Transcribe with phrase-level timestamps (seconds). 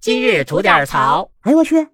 [0.00, 1.28] 今日吐点槽。
[1.40, 1.88] 哎呦我去！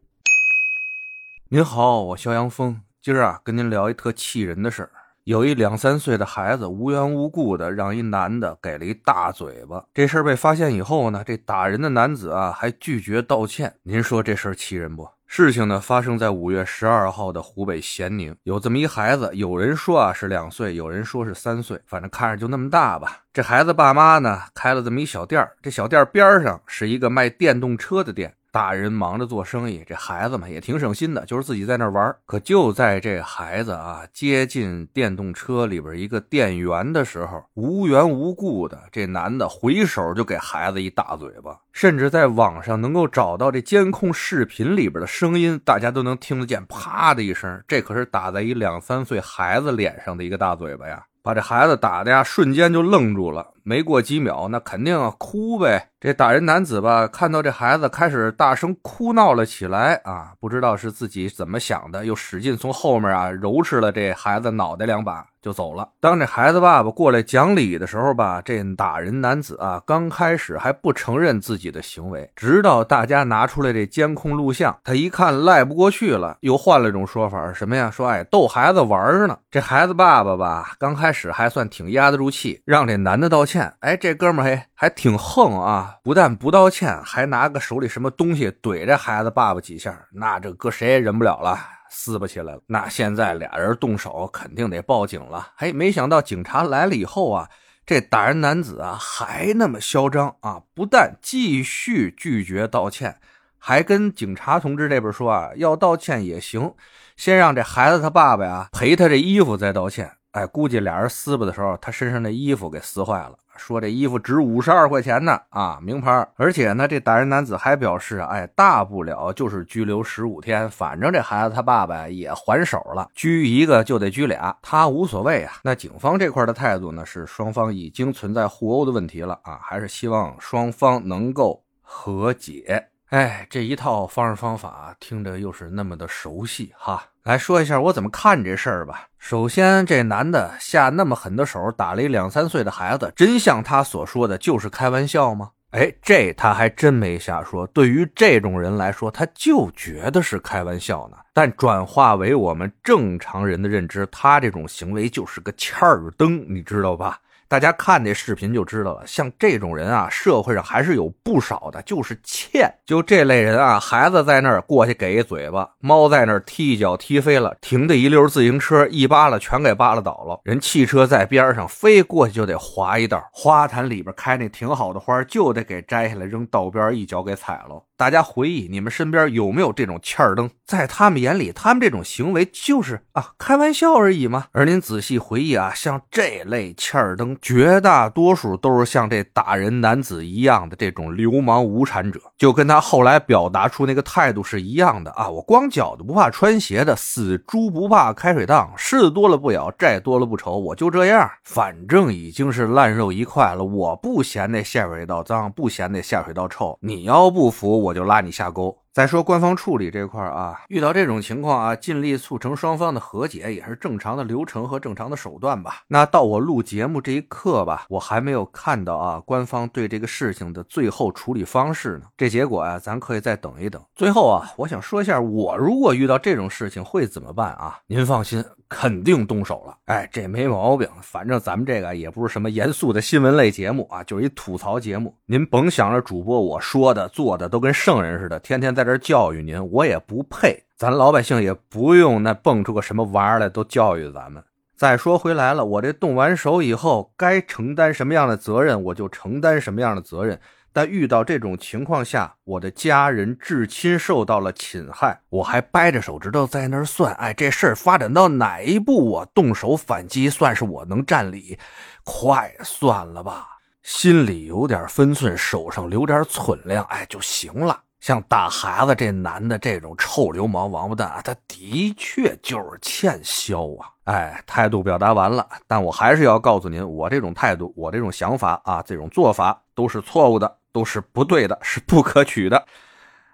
[1.48, 4.90] 您好，我肖阳峰，今儿啊跟您聊一特气人的事儿。
[5.24, 13.74] 有一两三岁的孩子无缘无故的让一男的给了一大嘴巴，这事儿被发现以后呢，这打人的男子啊还拒绝道歉。
[13.84, 15.08] 您说这事儿气人不？
[15.36, 23.18] 事情呢发生在五月十二号的湖北咸宁，有这么一孩子，有人说啊是两岁，有人说是三岁，反正看着就那么大吧。
[23.32, 28.32] 这孩子爸妈呢开了这么一小店儿，这小店边上是一个卖电动车的店。
[28.54, 32.14] 大人忙着做生意，这孩子嘛也挺省心的，就是自己在那玩。
[32.24, 53.53] 可就在这孩子啊接近电动车里边一个电源的时候，无缘无故的这男的回手就给孩子一大嘴巴，甚至在网上能够找到这监控视频里边的声音，大家都能听得见，啪的一声，这可是打在一两三岁孩子脸上的一个大嘴巴呀，把这孩子打的呀瞬间就愣住了。
[53.64, 55.88] 没过几秒，那肯定哭呗。
[55.98, 65.88] 这打人男子吧，看到这孩子开始大声哭闹了起来啊，不知道是自己怎么想的，又使劲从后面啊揉吃了这孩子脑袋两把就走了。
[66.00, 77.90] 当这孩子爸爸过来讲理的时候吧，这打人男子啊刚开始还不承认自己的行为，直到大家拿出来这监控录像，他一看赖不过去了，又换了一种说法，什么呀？
[77.90, 79.38] 说哎逗孩子玩呢。
[79.50, 83.53] 这孩子爸爸吧，刚开始还算挺压得住气，让这男的道歉。
[83.54, 85.98] 歉，哎，这哥们儿还还挺横啊！
[86.02, 91.56] 不但不道歉，还拿个手里什么东西怼这孩子爸爸几下，那这搁谁也忍不了了，
[91.88, 92.60] 撕巴起来了。
[92.66, 95.52] 那现在俩人动手，肯定得报警了。
[95.58, 97.48] 哎，没想到警察来了以后啊，
[97.86, 100.60] 这打人男子啊还那么嚣张啊！
[100.74, 103.20] 不但继续拒绝道歉，
[103.56, 106.74] 还跟警察同志这边说啊，要道歉也行，
[107.16, 110.10] 先让这孩子他爸爸呀赔他这衣服再道歉。
[110.34, 113.38] 哎，估计俩人撕巴的时候，他身上的衣服给撕坏了。
[113.56, 116.26] 说这衣服值五十二块钱呢，啊，名牌。
[116.34, 125.52] 而且呢，这打人男子还表示，哎，大不了就是拘留十五天，反正这孩子他爸爸也还手了，拘一个就得拘俩，他无所谓啊。
[125.62, 132.88] 那警方这块的态度呢，是双方已经存在互殴的问题了啊，还是希望双方能够和解。
[133.10, 137.04] 哎，这一套方式方法听着又是那么的熟悉哈。
[137.24, 139.08] 来说一下我怎么看这事儿吧。
[139.16, 145.50] 首先，这男的下那么狠的手打了一两三岁的孩子，真像他所说的就是开玩笑吗？
[145.70, 147.66] 哎，这他还真没瞎说。
[147.68, 151.16] 对于这种人来说，他就觉得是开玩笑呢。
[151.32, 157.18] 但转化为我们正常人的认知，他这种行为就是个欠儿灯，你知道吧？
[157.46, 162.72] 大家看这视频就知道了，像这种人啊，社会上还是有不少的，就是欠。
[162.84, 170.40] 就这类人啊，孩子在那儿过去给一嘴巴，猫在那儿踢一脚踢飞了，停的一溜自行车一扒拉全给扒拉倒了。
[170.42, 177.82] 人汽车在边上飞过去就得划一道，花坛里边开那挺好的花就得给摘下来扔道边，一脚给踩了。
[177.96, 180.50] 大家回忆，你们身边有没有这种欠儿灯？
[180.66, 184.46] 在他们眼里，他们这种行为就是啊，开玩笑而已嘛。
[184.50, 195.28] 而您仔细回忆啊，像这类欠儿灯，绝大多数都是像这打人男子一样的这种流氓无产者，就跟他后来表达出那个态度是一样的啊。
[195.28, 203.62] 我光脚的不怕穿鞋的，死猪不怕开水烫，狮子多了不咬，债多了不愁，我就这样，反正已经是烂肉一块了。
[203.62, 207.83] 我不嫌那下水道脏，不嫌那下水道臭，你要不服。
[207.84, 208.83] 我就拉你下钩。
[208.94, 215.82] 再说官方处理这块啊，遇到这种情况啊，尽力促成双方的和解，也是正常的流程和正常的手段吧。
[215.88, 222.02] 那到我录节目这一刻吧，我还没有看到啊，官方对这个事情的最后处理方式呢。
[222.16, 223.82] 这结果啊，咱可以再等一等。
[223.96, 227.80] 最后啊，我想说一下，我如果遇到这种事情会怎么办啊？
[227.88, 228.44] 您放心。
[228.66, 230.88] 肯定动手了，哎，这没毛病。
[231.00, 235.14] 反正咱们这个也不是什么严肃的新闻类节目啊，就是一吐槽节目。
[235.26, 240.64] 您甭想着主播我说的做的都跟圣人似的，天天在在这教育您，我也不配。
[240.76, 244.44] 咱老百姓也不用那蹦出个什么玩意儿来都教育咱们。
[244.76, 250.38] 再说回来了，我这动完手以后，该承担什么样的责任，我就承担什么样的责任。
[250.70, 261.58] 但遇到这种情况下，我的家人至亲受到了侵害，我还掰着手指头在那儿算，哎，这事儿发展到哪一步，我动手反击算是我能占理？
[262.02, 263.46] 快算了吧，
[263.82, 267.80] 心里有点分寸，手上留点寸量，哎就行了。
[268.04, 273.88] 像打孩子这男的这种臭流氓王八蛋，他的确就是欠削啊！
[274.04, 280.58] 哎，态度表达完了，但我还是要告诉您，我这种态度，我这种想法啊，这种做法都是错误的。
[280.70, 282.62] 都是不对的，是不可取的。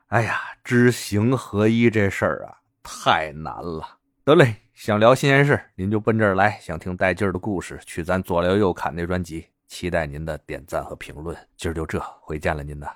[0.06, 3.96] 哎呀，知行合一这事儿啊，太难了。
[4.24, 9.48] 得嘞，想聊新鲜事您就奔这儿来；想听带劲儿的故事，去咱左聊右侃那专辑。
[9.66, 11.36] 期待您的点赞和评论。
[11.56, 12.86] 今儿就这，回见了您的。